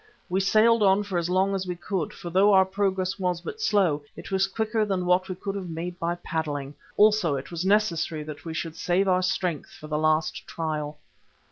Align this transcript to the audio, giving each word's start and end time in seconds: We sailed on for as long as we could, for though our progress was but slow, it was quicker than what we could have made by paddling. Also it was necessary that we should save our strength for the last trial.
We 0.29 0.39
sailed 0.39 0.81
on 0.81 1.03
for 1.03 1.19
as 1.19 1.29
long 1.29 1.53
as 1.53 1.67
we 1.67 1.75
could, 1.75 2.11
for 2.11 2.31
though 2.31 2.53
our 2.53 2.65
progress 2.65 3.19
was 3.19 3.39
but 3.39 3.61
slow, 3.61 4.01
it 4.15 4.31
was 4.31 4.47
quicker 4.47 4.83
than 4.83 5.05
what 5.05 5.29
we 5.29 5.35
could 5.35 5.53
have 5.53 5.69
made 5.69 5.99
by 5.99 6.15
paddling. 6.15 6.73
Also 6.97 7.35
it 7.35 7.51
was 7.51 7.63
necessary 7.67 8.23
that 8.23 8.43
we 8.43 8.55
should 8.55 8.75
save 8.75 9.07
our 9.07 9.21
strength 9.21 9.69
for 9.79 9.85
the 9.87 9.99
last 9.99 10.47
trial. 10.47 10.97